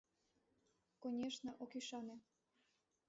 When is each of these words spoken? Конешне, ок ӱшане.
Конешне, 1.01 1.51
ок 1.63 1.71
ӱшане. 1.79 2.15